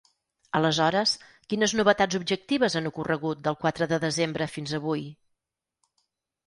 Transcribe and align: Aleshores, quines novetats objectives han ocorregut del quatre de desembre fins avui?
Aleshores, 0.59 1.11
quines 1.53 1.75
novetats 1.81 2.19
objectives 2.21 2.79
han 2.81 2.91
ocorregut 2.93 3.45
del 3.49 3.59
quatre 3.67 3.91
de 3.95 4.01
desembre 4.07 4.53
fins 4.57 4.77
avui? 4.81 5.07